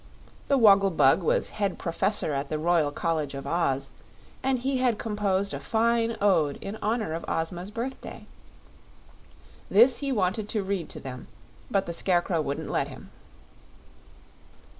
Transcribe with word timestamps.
The 0.47 0.57
Woggle 0.57 0.89
Bug 0.89 1.21
was 1.21 1.51
head 1.61 1.77
professor 1.77 2.33
at 2.33 2.49
the 2.49 2.57
Royal 2.57 2.89
College 2.91 3.35
of 3.35 3.45
Oz, 3.45 3.91
and 4.41 4.57
he 4.57 4.77
had 4.77 4.97
composed 4.97 5.53
a 5.53 5.59
fine 5.59 6.17
Ode 6.19 6.57
in 6.59 6.79
honor 6.81 7.13
of 7.13 7.23
Ozma's 7.27 7.69
birthday. 7.69 8.25
This 9.69 9.99
he 9.99 10.11
wanted 10.11 10.49
to 10.49 10.63
read 10.63 10.89
to 10.89 10.99
them; 10.99 11.27
but 11.69 11.85
the 11.85 11.93
Scarecrow 11.93 12.41
wouldn't 12.41 12.71
let 12.71 12.87
him. 12.87 13.11